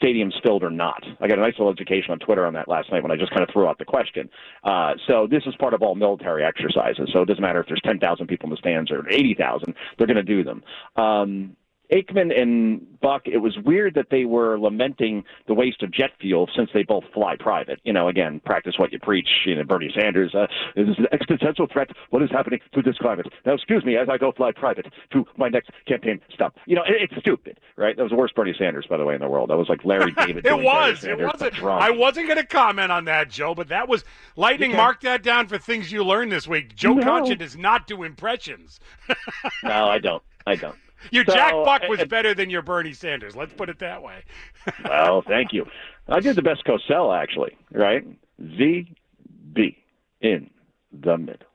stadiums 0.01 0.33
filled 0.43 0.63
or 0.63 0.69
not. 0.69 1.03
I 1.21 1.27
got 1.27 1.37
a 1.37 1.41
nice 1.41 1.53
little 1.57 1.71
education 1.71 2.11
on 2.11 2.19
Twitter 2.19 2.45
on 2.45 2.53
that 2.53 2.67
last 2.67 2.91
night 2.91 3.03
when 3.03 3.11
I 3.11 3.15
just 3.15 3.31
kind 3.31 3.43
of 3.43 3.49
threw 3.53 3.67
out 3.67 3.77
the 3.77 3.85
question. 3.85 4.29
Uh, 4.63 4.93
so 5.07 5.27
this 5.29 5.43
is 5.45 5.55
part 5.59 5.73
of 5.73 5.81
all 5.81 5.95
military 5.95 6.43
exercises. 6.43 7.09
So 7.13 7.21
it 7.21 7.27
doesn't 7.27 7.41
matter 7.41 7.59
if 7.59 7.67
there's 7.67 7.81
10,000 7.83 8.27
people 8.27 8.47
in 8.47 8.51
the 8.51 8.57
stands 8.57 8.91
or 8.91 9.07
80,000, 9.09 9.73
they're 9.97 10.07
going 10.07 10.17
to 10.17 10.23
do 10.23 10.43
them. 10.43 10.63
Um, 10.95 11.55
Aikman 11.91 12.37
and 12.37 12.85
Buck, 13.01 13.23
it 13.25 13.37
was 13.37 13.57
weird 13.57 13.95
that 13.95 14.07
they 14.11 14.25
were 14.25 14.59
lamenting 14.59 15.23
the 15.47 15.53
waste 15.53 15.81
of 15.81 15.91
jet 15.91 16.11
fuel 16.19 16.49
since 16.55 16.69
they 16.73 16.83
both 16.83 17.05
fly 17.13 17.35
private. 17.39 17.79
You 17.83 17.93
know, 17.93 18.07
again, 18.07 18.41
practice 18.45 18.75
what 18.77 18.91
you 18.91 18.99
preach. 18.99 19.27
You 19.45 19.55
know, 19.55 19.63
Bernie 19.63 19.91
Sanders, 19.97 20.35
uh, 20.35 20.47
this 20.75 20.87
is 20.87 20.97
an 20.97 21.07
existential 21.11 21.67
threat. 21.71 21.89
What 22.09 22.21
is 22.21 22.29
happening 22.29 22.59
to 22.73 22.81
this 22.81 22.97
climate? 22.97 23.27
Now, 23.45 23.53
excuse 23.53 23.83
me, 23.85 23.95
as 23.95 24.09
I 24.09 24.17
go 24.17 24.31
fly 24.31 24.51
private 24.51 24.87
to 25.11 25.25
my 25.37 25.49
next 25.49 25.71
campaign 25.87 26.19
stop. 26.33 26.55
You 26.65 26.75
know, 26.75 26.83
it, 26.83 27.09
it's 27.09 27.21
stupid, 27.21 27.59
right? 27.75 27.95
That 27.95 28.03
was 28.03 28.11
the 28.11 28.17
worst 28.17 28.35
Bernie 28.35 28.55
Sanders, 28.57 28.85
by 28.87 28.97
the 28.97 29.05
way, 29.05 29.15
in 29.15 29.21
the 29.21 29.29
world. 29.29 29.49
That 29.49 29.57
was 29.57 29.69
like 29.69 29.85
Larry 29.85 30.11
David. 30.25 30.45
it 30.45 30.59
was. 30.59 31.03
It 31.03 31.17
wasn't. 31.17 31.63
I 31.63 31.91
wasn't 31.91 32.27
going 32.27 32.39
to 32.39 32.45
comment 32.45 32.91
on 32.91 33.05
that, 33.05 33.29
Joe, 33.29 33.55
but 33.55 33.69
that 33.69 33.87
was 33.87 34.03
lightning. 34.35 34.75
Mark 34.75 35.01
that 35.01 35.23
down 35.23 35.47
for 35.47 35.57
things 35.57 35.91
you 35.91 36.03
learned 36.03 36.31
this 36.31 36.47
week. 36.47 36.75
Joe 36.75 36.93
no. 36.93 37.03
Concha 37.03 37.35
does 37.35 37.57
not 37.57 37.87
do 37.87 38.03
impressions. 38.03 38.79
no, 39.63 39.87
I 39.87 39.97
don't. 39.99 40.23
I 40.45 40.55
don't. 40.55 40.75
Your 41.11 41.25
so, 41.25 41.33
Jack 41.33 41.51
Buck 41.51 41.83
was 41.87 41.99
uh, 41.99 42.05
better 42.05 42.33
than 42.33 42.49
your 42.49 42.61
Bernie 42.61 42.93
Sanders. 42.93 43.35
Let's 43.35 43.53
put 43.53 43.69
it 43.69 43.79
that 43.79 44.01
way. 44.01 44.23
well, 44.83 45.21
thank 45.21 45.53
you. 45.53 45.65
I 46.07 46.19
did 46.19 46.35
the 46.35 46.41
best 46.41 46.65
Cosell 46.65 47.15
actually, 47.15 47.57
right? 47.71 48.05
Z 48.39 48.95
B 49.53 49.77
in 50.21 50.49
the 50.91 51.17
middle. 51.17 51.47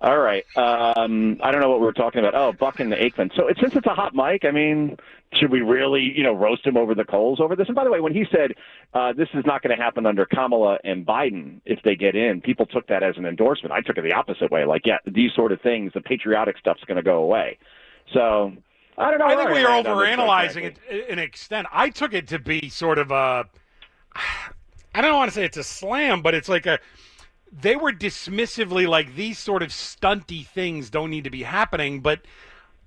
All 0.00 0.18
right. 0.18 0.44
Um, 0.56 1.38
I 1.42 1.50
don't 1.50 1.60
know 1.60 1.70
what 1.70 1.80
we 1.80 1.86
were 1.86 1.92
talking 1.92 2.20
about. 2.20 2.34
Oh, 2.34 2.52
Buck 2.52 2.80
and 2.80 2.92
the 2.92 2.96
Aikman. 2.96 3.34
So 3.34 3.48
it, 3.48 3.56
since 3.60 3.74
it's 3.74 3.86
a 3.86 3.94
hot 3.94 4.14
mic, 4.14 4.44
I 4.44 4.50
mean, 4.50 4.98
should 5.32 5.50
we 5.50 5.62
really, 5.62 6.12
you 6.14 6.22
know, 6.22 6.34
roast 6.34 6.66
him 6.66 6.76
over 6.76 6.94
the 6.94 7.04
coals 7.04 7.40
over 7.40 7.56
this? 7.56 7.68
And 7.68 7.74
by 7.74 7.84
the 7.84 7.90
way, 7.90 8.00
when 8.00 8.12
he 8.12 8.26
said 8.30 8.52
uh, 8.92 9.12
this 9.12 9.28
is 9.34 9.44
not 9.46 9.62
going 9.62 9.76
to 9.76 9.82
happen 9.82 10.04
under 10.04 10.26
Kamala 10.26 10.78
and 10.84 11.06
Biden 11.06 11.60
if 11.64 11.80
they 11.84 11.96
get 11.96 12.14
in, 12.14 12.40
people 12.40 12.66
took 12.66 12.86
that 12.88 13.02
as 13.02 13.16
an 13.16 13.24
endorsement. 13.24 13.72
I 13.72 13.80
took 13.80 13.96
it 13.96 14.02
the 14.02 14.12
opposite 14.12 14.50
way. 14.50 14.64
Like, 14.64 14.82
yeah, 14.84 14.98
these 15.06 15.32
sort 15.34 15.52
of 15.52 15.60
things, 15.60 15.92
the 15.94 16.00
patriotic 16.00 16.58
stuff's 16.58 16.84
going 16.84 16.96
to 16.96 17.02
go 17.02 17.22
away. 17.22 17.58
So 18.12 18.52
I 18.96 19.10
don't 19.10 19.18
know. 19.18 19.26
I 19.26 19.36
think 19.36 19.50
we 19.50 19.64
are 19.64 19.82
overanalyzing 19.82 20.62
it 20.64 20.78
in 20.88 21.18
an 21.18 21.24
extent. 21.24 21.66
I 21.72 21.90
took 21.90 22.14
it 22.14 22.28
to 22.28 22.38
be 22.38 22.68
sort 22.68 22.98
of 22.98 23.10
a. 23.10 23.46
I 24.96 25.00
don't 25.00 25.16
want 25.16 25.28
to 25.28 25.34
say 25.34 25.44
it's 25.44 25.56
a 25.56 25.64
slam, 25.64 26.22
but 26.22 26.34
it's 26.34 26.48
like 26.48 26.66
a. 26.66 26.78
They 27.52 27.76
were 27.76 27.92
dismissively 27.92 28.86
like 28.88 29.14
these 29.14 29.38
sort 29.38 29.62
of 29.62 29.70
stunty 29.70 30.46
things 30.46 30.90
don't 30.90 31.10
need 31.10 31.24
to 31.24 31.30
be 31.30 31.42
happening, 31.42 32.00
but 32.00 32.20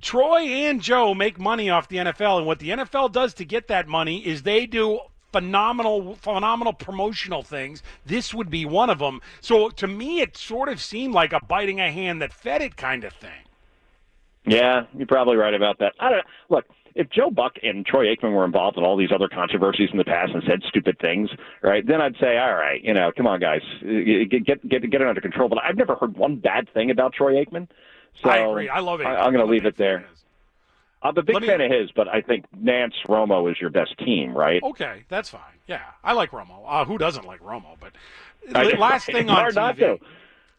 Troy 0.02 0.42
and 0.42 0.82
Joe 0.82 1.14
make 1.14 1.40
money 1.40 1.70
off 1.70 1.88
the 1.88 1.98
NFL, 1.98 2.38
and 2.38 2.46
what 2.46 2.60
the 2.60 2.70
NFL 2.70 3.12
does 3.12 3.34
to 3.36 3.46
get 3.46 3.68
that 3.68 3.88
money 3.88 4.26
is 4.26 4.44
they 4.44 4.66
do 4.66 5.00
phenomenal 5.32 6.16
phenomenal 6.16 6.72
promotional 6.72 7.44
things 7.44 7.84
this 8.06 8.34
would 8.34 8.50
be 8.50 8.66
one 8.66 8.90
of 8.90 9.00
them 9.00 9.20
so 9.42 9.70
to 9.70 9.86
me 9.86 10.22
it 10.22 10.38
sort 10.38 10.70
of 10.70 10.82
seemed 10.82 11.14
like 11.14 11.34
a 11.34 11.40
biting 11.46 11.82
a 11.82 11.92
hand 11.92 12.22
that 12.22 12.32
fed 12.32 12.62
it 12.62 12.78
kind 12.78 13.04
of 13.04 13.12
thing 13.14 13.44
yeah, 14.48 14.86
you're 14.98 15.08
probably 15.08 15.36
right 15.36 15.54
about 15.54 15.80
that. 15.80 15.94
I 16.00 16.10
don't 16.10 16.26
look. 16.50 16.66
If 16.96 17.12
Joe 17.12 17.30
Buck 17.30 17.58
and 17.62 17.86
Troy 17.86 18.06
Aikman 18.06 18.34
were 18.34 18.44
involved 18.44 18.76
in 18.76 18.84
all 18.84 18.98
these 18.98 19.12
other 19.14 19.28
controversies 19.28 19.90
in 19.92 20.00
the 20.00 20.04
past 20.04 20.32
and 20.34 20.42
said 20.48 20.64
stupid 20.68 20.98
things, 21.00 21.30
right? 21.62 21.86
Then 21.86 22.02
I'd 22.02 22.16
say, 22.20 22.40
all 22.40 22.56
right, 22.56 22.84
you 22.84 22.92
know, 22.92 23.12
come 23.16 23.28
on, 23.28 23.40
guys, 23.40 23.62
get 23.82 24.46
get 24.46 24.68
get, 24.68 24.90
get 24.90 25.02
it 25.02 25.08
under 25.08 25.22
control. 25.22 25.48
But 25.48 25.60
I've 25.64 25.76
never 25.76 25.96
heard 25.96 26.18
one 26.18 26.38
bad 26.38 26.68
thing 26.74 26.90
about 26.90 27.14
Troy 27.14 27.34
Aikman. 27.34 27.68
So 28.24 28.30
I 28.30 28.38
agree. 28.38 28.70
I 28.70 28.80
love 28.80 29.02
it. 29.02 29.06
I, 29.06 29.28
am 29.28 29.34
going 29.34 29.46
to 29.46 29.52
leave 29.52 29.66
it 29.66 29.78
there. 29.78 30.08
I'm 31.04 31.16
a 31.16 31.22
big 31.22 31.40
me, 31.40 31.48
fan 31.48 31.62
of 31.62 31.72
his, 31.72 31.92
but 31.92 32.08
I 32.08 32.22
think 32.22 32.46
Nantz 32.58 32.96
Romo 33.08 33.52
is 33.52 33.62
your 33.62 33.70
best 33.70 33.96
team, 34.00 34.36
right? 34.36 34.64
Okay, 34.64 35.04
that's 35.10 35.30
fine. 35.30 35.42
Yeah, 35.68 35.84
I 36.04 36.14
like 36.14 36.32
Romo. 36.32 36.64
Uh, 36.66 36.86
who 36.86 36.98
doesn't 36.98 37.26
like 37.26 37.42
Romo? 37.42 37.78
But 37.80 37.94
last 38.80 39.06
thing 39.06 39.30
on 39.30 39.52
TV 39.52 40.00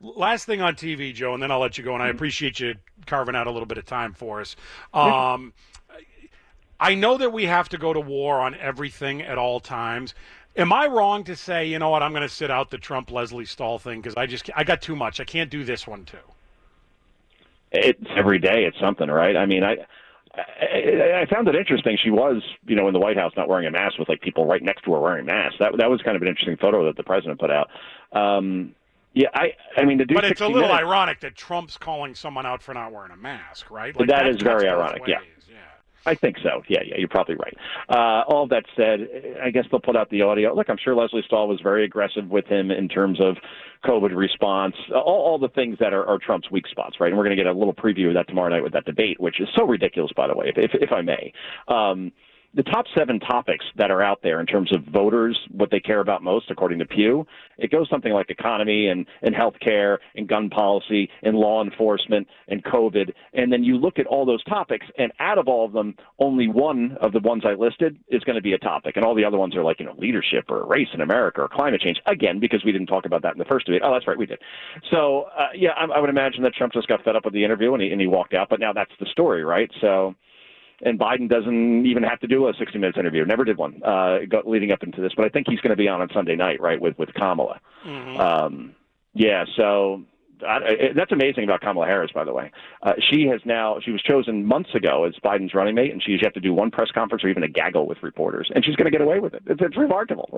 last 0.00 0.46
thing 0.46 0.60
on 0.60 0.74
TV, 0.74 1.14
Joe, 1.14 1.34
and 1.34 1.42
then 1.42 1.50
I'll 1.50 1.60
let 1.60 1.78
you 1.78 1.84
go. 1.84 1.94
And 1.94 2.02
I 2.02 2.08
appreciate 2.08 2.60
you 2.60 2.74
carving 3.06 3.34
out 3.34 3.46
a 3.46 3.50
little 3.50 3.66
bit 3.66 3.78
of 3.78 3.86
time 3.86 4.12
for 4.12 4.40
us. 4.40 4.56
Um, 4.94 5.52
I 6.80 6.94
know 6.94 7.18
that 7.18 7.32
we 7.32 7.44
have 7.44 7.68
to 7.70 7.78
go 7.78 7.92
to 7.92 8.00
war 8.00 8.40
on 8.40 8.54
everything 8.54 9.22
at 9.22 9.38
all 9.38 9.60
times. 9.60 10.14
Am 10.56 10.72
I 10.72 10.86
wrong 10.86 11.24
to 11.24 11.36
say, 11.36 11.66
you 11.66 11.78
know 11.78 11.90
what, 11.90 12.02
I'm 12.02 12.12
going 12.12 12.22
to 12.22 12.28
sit 12.28 12.50
out 12.50 12.70
the 12.70 12.78
Trump 12.78 13.10
Lesley 13.10 13.44
Stahl 13.44 13.78
thing 13.78 14.00
because 14.00 14.16
I 14.16 14.26
just 14.26 14.50
I 14.56 14.64
got 14.64 14.82
too 14.82 14.96
much. 14.96 15.20
I 15.20 15.24
can't 15.24 15.50
do 15.50 15.64
this 15.64 15.86
one 15.86 16.04
too. 16.04 16.18
It's 17.70 18.00
every 18.16 18.38
day. 18.38 18.64
It's 18.64 18.78
something, 18.80 19.08
right? 19.08 19.36
I 19.36 19.46
mean, 19.46 19.64
I. 19.64 19.76
I, 20.34 21.22
I 21.22 21.26
found 21.34 21.48
it 21.48 21.56
interesting. 21.56 21.98
She 22.00 22.10
was, 22.10 22.40
you 22.64 22.76
know, 22.76 22.86
in 22.86 22.92
the 22.92 23.00
White 23.00 23.16
House 23.16 23.32
not 23.36 23.48
wearing 23.48 23.66
a 23.66 23.72
mask 23.72 23.98
with 23.98 24.08
like 24.08 24.20
people 24.20 24.46
right 24.46 24.62
next 24.62 24.82
to 24.84 24.92
her 24.92 25.00
wearing 25.00 25.26
masks. 25.26 25.56
That 25.58 25.72
that 25.78 25.90
was 25.90 26.00
kind 26.02 26.14
of 26.14 26.22
an 26.22 26.28
interesting 26.28 26.56
photo 26.56 26.84
that 26.84 26.96
the 26.96 27.02
president 27.02 27.40
put 27.40 27.50
out. 27.50 27.68
Um, 28.12 28.72
yeah, 29.18 29.28
I 29.34 29.52
I 29.76 29.84
mean 29.84 29.98
to 29.98 30.04
do. 30.04 30.14
But 30.14 30.24
it's 30.24 30.40
a 30.40 30.46
little 30.46 30.68
minutes, 30.68 30.78
ironic 30.80 31.20
that 31.20 31.34
Trump's 31.34 31.76
calling 31.76 32.14
someone 32.14 32.46
out 32.46 32.62
for 32.62 32.72
not 32.72 32.92
wearing 32.92 33.10
a 33.10 33.16
mask, 33.16 33.68
right? 33.68 33.94
Like 33.96 34.08
that, 34.08 34.22
that 34.22 34.28
is 34.28 34.40
very 34.40 34.68
ironic. 34.68 35.02
Yeah. 35.08 35.16
yeah. 35.48 35.56
I 36.06 36.14
think 36.14 36.36
so. 36.40 36.62
Yeah, 36.68 36.78
yeah, 36.86 36.94
you're 36.98 37.08
probably 37.08 37.34
right. 37.34 37.56
Uh, 37.88 38.22
all 38.28 38.46
that 38.46 38.64
said, 38.76 39.08
I 39.42 39.50
guess 39.50 39.64
they'll 39.70 39.80
put 39.80 39.96
out 39.96 40.08
the 40.10 40.22
audio. 40.22 40.54
Look, 40.54 40.70
I'm 40.70 40.78
sure 40.82 40.94
Lesley 40.94 41.22
Stahl 41.26 41.48
was 41.48 41.60
very 41.60 41.84
aggressive 41.84 42.28
with 42.28 42.46
him 42.46 42.70
in 42.70 42.88
terms 42.88 43.20
of 43.20 43.36
COVID 43.84 44.16
response, 44.16 44.76
all, 44.94 45.02
all 45.02 45.38
the 45.38 45.48
things 45.48 45.76
that 45.80 45.92
are, 45.92 46.06
are 46.06 46.18
Trump's 46.18 46.50
weak 46.50 46.68
spots, 46.68 46.96
right? 47.00 47.08
And 47.08 47.18
we're 47.18 47.24
going 47.24 47.36
to 47.36 47.42
get 47.42 47.50
a 47.50 47.52
little 47.52 47.74
preview 47.74 48.08
of 48.08 48.14
that 48.14 48.28
tomorrow 48.28 48.48
night 48.48 48.62
with 48.62 48.72
that 48.72 48.84
debate, 48.84 49.20
which 49.20 49.40
is 49.40 49.48
so 49.56 49.66
ridiculous, 49.66 50.12
by 50.16 50.28
the 50.28 50.36
way, 50.36 50.52
if, 50.54 50.56
if, 50.56 50.80
if 50.80 50.92
I 50.92 51.02
may. 51.02 51.32
Um, 51.66 52.12
the 52.58 52.64
top 52.64 52.86
seven 52.92 53.20
topics 53.20 53.64
that 53.76 53.88
are 53.88 54.02
out 54.02 54.18
there 54.24 54.40
in 54.40 54.46
terms 54.46 54.72
of 54.72 54.82
voters, 54.92 55.38
what 55.52 55.70
they 55.70 55.78
care 55.78 56.00
about 56.00 56.24
most, 56.24 56.50
according 56.50 56.80
to 56.80 56.84
Pew, 56.84 57.24
it 57.56 57.70
goes 57.70 57.88
something 57.88 58.12
like 58.12 58.30
economy 58.30 58.88
and, 58.88 59.06
and 59.22 59.32
healthcare 59.32 59.98
and 60.16 60.28
gun 60.28 60.50
policy 60.50 61.08
and 61.22 61.36
law 61.36 61.62
enforcement 61.62 62.26
and 62.48 62.64
COVID. 62.64 63.12
And 63.32 63.52
then 63.52 63.62
you 63.62 63.76
look 63.76 64.00
at 64.00 64.08
all 64.08 64.26
those 64.26 64.42
topics, 64.42 64.84
and 64.98 65.12
out 65.20 65.38
of 65.38 65.46
all 65.46 65.64
of 65.64 65.72
them, 65.72 65.94
only 66.18 66.48
one 66.48 66.98
of 67.00 67.12
the 67.12 67.20
ones 67.20 67.44
I 67.46 67.52
listed 67.54 67.96
is 68.08 68.24
going 68.24 68.34
to 68.34 68.42
be 68.42 68.54
a 68.54 68.58
topic. 68.58 68.96
And 68.96 69.04
all 69.04 69.14
the 69.14 69.24
other 69.24 69.38
ones 69.38 69.54
are 69.54 69.62
like, 69.62 69.78
you 69.78 69.86
know, 69.86 69.94
leadership 69.96 70.46
or 70.48 70.66
race 70.66 70.88
in 70.92 71.00
America 71.00 71.42
or 71.42 71.48
climate 71.48 71.80
change. 71.80 72.00
Again, 72.06 72.40
because 72.40 72.64
we 72.64 72.72
didn't 72.72 72.88
talk 72.88 73.06
about 73.06 73.22
that 73.22 73.34
in 73.34 73.38
the 73.38 73.44
first 73.44 73.66
debate. 73.66 73.82
Oh, 73.84 73.92
that's 73.92 74.08
right, 74.08 74.18
we 74.18 74.26
did. 74.26 74.40
So, 74.90 75.28
uh, 75.38 75.50
yeah, 75.54 75.70
I, 75.76 75.84
I 75.84 76.00
would 76.00 76.10
imagine 76.10 76.42
that 76.42 76.54
Trump 76.54 76.72
just 76.72 76.88
got 76.88 77.04
fed 77.04 77.14
up 77.14 77.24
with 77.24 77.34
the 77.34 77.44
interview 77.44 77.72
and 77.74 77.80
he, 77.80 77.90
and 77.92 78.00
he 78.00 78.08
walked 78.08 78.34
out. 78.34 78.48
But 78.48 78.58
now 78.58 78.72
that's 78.72 78.90
the 78.98 79.06
story, 79.06 79.44
right? 79.44 79.70
So, 79.80 80.16
and 80.82 80.98
Biden 80.98 81.28
doesn't 81.28 81.86
even 81.86 82.02
have 82.02 82.20
to 82.20 82.26
do 82.26 82.48
a 82.48 82.54
60 82.54 82.78
minutes 82.78 82.98
interview. 82.98 83.24
Never 83.24 83.44
did 83.44 83.56
one 83.56 83.82
uh, 83.84 84.18
leading 84.44 84.72
up 84.72 84.82
into 84.82 85.00
this, 85.00 85.12
but 85.16 85.24
I 85.24 85.28
think 85.28 85.46
he's 85.48 85.60
going 85.60 85.70
to 85.70 85.76
be 85.76 85.88
on 85.88 86.00
on 86.00 86.08
Sunday 86.12 86.36
night, 86.36 86.60
right, 86.60 86.80
with 86.80 86.98
with 86.98 87.12
Kamala. 87.14 87.60
Mm-hmm. 87.84 88.20
Um, 88.20 88.74
yeah, 89.14 89.44
so 89.56 90.04
I, 90.46 90.92
that's 90.94 91.12
amazing 91.12 91.44
about 91.44 91.60
Kamala 91.60 91.86
Harris, 91.86 92.10
by 92.12 92.24
the 92.24 92.32
way. 92.32 92.52
Uh, 92.82 92.92
she 93.10 93.26
has 93.26 93.40
now 93.44 93.78
she 93.80 93.90
was 93.90 94.02
chosen 94.02 94.44
months 94.44 94.74
ago 94.74 95.04
as 95.04 95.14
Biden's 95.24 95.54
running 95.54 95.74
mate, 95.74 95.92
and 95.92 96.02
she's 96.02 96.22
yet 96.22 96.34
to 96.34 96.40
do 96.40 96.52
one 96.52 96.70
press 96.70 96.90
conference 96.92 97.24
or 97.24 97.28
even 97.28 97.42
a 97.42 97.48
gaggle 97.48 97.86
with 97.86 98.02
reporters, 98.02 98.50
and 98.54 98.64
she's 98.64 98.76
going 98.76 98.84
to 98.84 98.90
get 98.90 99.00
away 99.00 99.18
with 99.20 99.34
it. 99.34 99.42
It's, 99.46 99.60
it's 99.60 99.76
remarkable. 99.76 100.28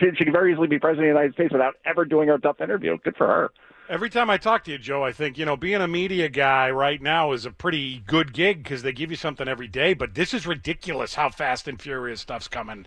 She 0.00 0.24
could 0.24 0.32
very 0.32 0.52
easily 0.52 0.68
be 0.68 0.78
president 0.78 1.08
of 1.08 1.14
the 1.14 1.20
United 1.20 1.34
States 1.34 1.52
without 1.52 1.74
ever 1.84 2.04
doing 2.04 2.30
a 2.30 2.38
tough 2.38 2.60
interview. 2.60 2.98
Good 3.04 3.16
for 3.16 3.26
her. 3.26 3.50
Every 3.88 4.08
time 4.08 4.30
I 4.30 4.38
talk 4.38 4.64
to 4.64 4.70
you, 4.70 4.78
Joe, 4.78 5.04
I 5.04 5.12
think, 5.12 5.36
you 5.36 5.44
know, 5.44 5.56
being 5.56 5.82
a 5.82 5.88
media 5.88 6.30
guy 6.30 6.70
right 6.70 7.00
now 7.02 7.32
is 7.32 7.44
a 7.44 7.50
pretty 7.50 8.02
good 8.06 8.32
gig 8.32 8.62
because 8.62 8.82
they 8.82 8.92
give 8.92 9.10
you 9.10 9.16
something 9.16 9.46
every 9.46 9.68
day. 9.68 9.92
But 9.92 10.14
this 10.14 10.32
is 10.32 10.46
ridiculous 10.46 11.14
how 11.14 11.28
fast 11.28 11.68
and 11.68 11.80
furious 11.80 12.22
stuff's 12.22 12.48
coming. 12.48 12.86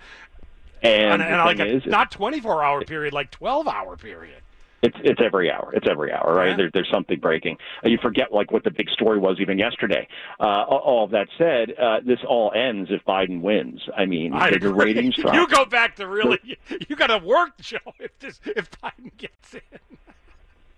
And, 0.82 1.22
and, 1.22 1.22
and 1.22 1.38
like 1.44 1.60
a, 1.60 1.78
is, 1.78 1.86
not 1.86 2.10
24 2.12 2.64
hour 2.64 2.84
period, 2.84 3.14
like 3.14 3.30
12 3.30 3.68
hour 3.68 3.96
period. 3.96 4.42
It's 4.84 4.96
it's 5.04 5.20
every 5.24 5.52
hour. 5.52 5.72
It's 5.74 5.88
every 5.90 6.14
hour, 6.14 6.36
right? 6.36 6.50
Yeah. 6.50 6.56
There, 6.56 6.70
there's 6.72 6.90
something 6.92 7.20
breaking. 7.20 7.58
Uh, 7.84 7.90
you 7.90 7.98
forget 8.00 8.32
like 8.32 8.52
what 8.52 8.64
the 8.64 8.70
big 8.70 8.90
story 8.92 9.18
was 9.18 9.38
even 9.40 9.58
yesterday. 9.58 10.08
Uh, 10.40 10.64
all 10.64 11.04
of 11.04 11.12
that 11.12 11.28
said, 11.36 11.74
uh, 11.80 12.00
this 12.06 12.20
all 12.28 12.52
ends 12.56 12.92
if 12.92 13.04
Biden 13.04 13.42
wins. 13.42 13.82
I 13.98 14.06
mean, 14.06 14.34
I 14.34 14.52
the 14.56 14.72
ratings 14.72 15.16
drop. 15.18 15.34
You 15.34 15.48
go 15.48 15.66
back 15.66 15.96
to 15.96 16.08
really. 16.08 16.40
You 16.90 16.96
got 16.96 17.08
to 17.08 17.18
work, 17.18 17.58
Joe. 17.60 17.78
If 18.00 18.20
this 18.20 18.40
if 18.46 18.70
Biden 18.70 19.16
gets 19.18 19.56
in. 19.56 19.98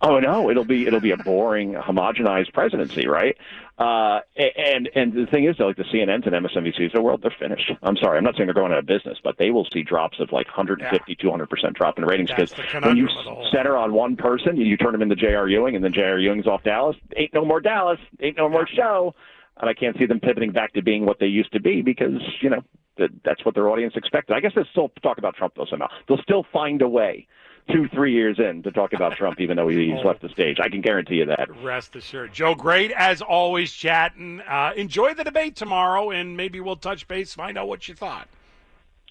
Oh 0.02 0.20
no, 0.20 0.50
it'll 0.50 0.66
be 0.66 0.88
it'll 0.88 1.02
be 1.02 1.12
a 1.12 1.18
boring, 1.18 1.74
homogenized 1.74 2.54
presidency, 2.54 3.06
right? 3.06 3.36
Uh, 3.78 4.22
and 4.38 4.90
and 4.96 5.12
the 5.14 5.26
thing 5.30 5.44
is, 5.44 5.58
though, 5.58 5.68
like 5.68 5.76
the 5.76 5.84
CNNs 5.84 6.26
and 6.26 6.46
MSNBCs 6.46 6.88
of 6.88 6.92
the 6.94 7.02
world, 7.02 7.22
they're 7.22 7.36
finished. 7.38 7.72
I'm 7.84 7.98
sorry, 7.98 8.18
I'm 8.18 8.24
not 8.24 8.36
saying 8.36 8.48
they're 8.48 8.54
going 8.54 8.72
out 8.72 8.78
of 8.78 8.86
business, 8.86 9.18
but 9.24 9.38
they 9.38 9.52
will 9.52 9.68
see 9.74 9.84
drops 9.84 10.22
of 10.22 10.32
like 10.32 10.48
150, 10.48 11.18
yeah. 11.22 11.46
percent 11.50 11.76
drop 11.76 11.98
in 11.98 12.06
ratings 12.06 12.30
because 12.30 12.54
when 12.82 12.96
you 12.96 13.10
center 13.52 13.76
on 13.76 13.94
one 13.94 14.16
person, 14.16 14.56
you, 14.56 14.66
you 14.66 14.78
turn 14.78 14.94
them 14.94 15.02
into 15.02 15.16
J.R. 15.16 15.50
Ewing, 15.50 15.76
and 15.76 15.84
then 15.84 15.92
J.R. 15.92 16.18
Ewing's 16.18 16.48
off 16.48 16.64
Dallas. 16.64 16.96
Ain't 17.18 17.34
no 17.34 17.44
more 17.44 17.60
Dallas. 17.60 18.00
Ain't 18.22 18.38
no 18.38 18.48
more 18.48 18.68
show. 18.68 19.14
And 19.58 19.70
I 19.70 19.74
can't 19.74 19.98
see 19.98 20.06
them 20.06 20.22
pivoting 20.22 20.54
back 20.54 20.72
to 20.74 20.82
being 20.82 21.06
what 21.06 21.20
they 21.20 21.28
used 21.28 21.52
to 21.52 21.60
be 21.60 21.82
because 21.82 22.22
you 22.40 22.50
know 22.50 22.62
that, 22.98 23.10
that's 23.26 23.44
what 23.44 23.54
their 23.54 23.68
audience 23.70 23.96
expected. 23.98 24.34
I 24.34 24.40
guess 24.40 24.54
they'll 24.56 24.64
still 24.72 24.92
talk 25.04 25.18
about 25.18 25.36
Trump 25.36 25.56
though 25.58 25.66
somehow. 25.70 25.88
They'll 26.08 26.22
still 26.22 26.46
find 26.54 26.82
a 26.82 26.88
way 26.88 27.28
two, 27.72 27.88
three 27.90 28.14
years 28.14 28.40
in 28.40 28.64
to 28.64 28.72
talk 28.72 28.94
about 28.94 29.16
Trump, 29.16 29.40
even 29.40 29.58
though 29.58 29.68
he's 29.68 29.94
Oh. 30.04 30.08
left 30.08 30.22
the 30.22 30.30
stage. 30.30 30.60
I 30.60 30.70
can 30.70 30.82
guarantee 30.82 31.16
you 31.16 31.26
that. 31.26 31.50
Rest 31.64 31.96
assured. 31.96 32.34
Joe, 32.34 32.56
great 32.56 32.92
as 32.92 33.22
always 33.22 33.72
chatting. 33.74 34.42
Uh, 34.42 34.72
enjoy 34.76 35.14
the 35.14 35.24
debate 35.24 35.56
tomorrow, 35.56 36.10
and 36.12 36.36
maybe 36.38 36.60
we'll 36.60 36.76
touch 36.76 37.08
base, 37.08 37.34
find 37.34 37.58
out 37.58 37.68
what 37.68 37.88
you 37.88 37.96
thought. 37.96 38.28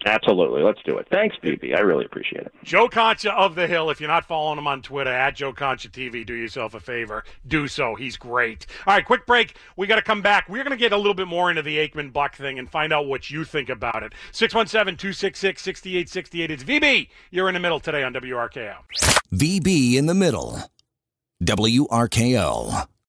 Absolutely. 0.07 0.63
Let's 0.63 0.81
do 0.85 0.97
it. 0.97 1.09
Thanks, 1.11 1.37
BB. 1.43 1.77
I 1.77 1.81
really 1.81 2.05
appreciate 2.05 2.47
it. 2.47 2.53
Joe 2.63 2.89
Concha 2.89 3.33
of 3.33 3.57
the 3.57 3.67
Hill. 3.67 3.91
If 3.91 4.01
you're 4.01 4.09
not 4.09 4.25
following 4.25 4.59
him 4.59 4.67
on 4.67 4.81
Twitter 4.81 5.13
at 5.13 5.35
Joe 5.35 5.53
Concha 5.53 5.89
TV, 5.89 6.25
do 6.25 6.35
yourself 6.35 6.75
a 6.75 6.81
favor. 6.81 7.25
Do 7.47 7.67
so. 7.67 7.97
He's 7.97 8.17
great. 8.17 8.67
All 8.87 8.95
right, 8.95 9.05
quick 9.05 9.27
break. 9.27 9.57
We 9.77 9.87
got 9.87 9.97
to 9.97 10.03
come 10.03 10.23
back. 10.23 10.49
We're 10.49 10.63
going 10.63 10.71
to 10.71 10.77
get 10.77 10.93
a 10.93 10.97
little 10.97 11.15
bit 11.15 11.27
more 11.27 11.51
into 11.51 11.63
the 11.63 11.79
Aikman 11.79 12.13
Buck 12.13 12.37
thing 12.37 12.59
and 12.59 12.71
find 12.71 12.93
out 12.93 13.07
what 13.07 13.31
you 13.31 13.45
think 13.45 13.69
about 13.69 14.03
it. 14.03 14.13
617 14.33 14.97
266 14.97 15.61
6868. 15.61 16.51
It's 16.51 16.65
VB. 16.65 17.09
You're 17.31 17.49
in 17.49 17.55
the 17.55 17.61
middle 17.61 17.81
today 17.81 18.05
on 18.05 18.15
WRKO. 18.15 18.77
VB 19.35 19.95
in 19.95 20.07
the 20.07 20.15
middle. 20.15 20.63
WRKO. 21.43 22.89